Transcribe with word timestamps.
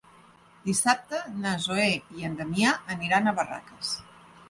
Dissabte 0.69 1.19
na 1.45 1.53
Zoè 1.67 1.87
i 2.19 2.27
en 2.31 2.41
Damià 2.43 2.75
aniran 2.97 3.29
a 3.35 3.39
Barraques. 3.43 3.97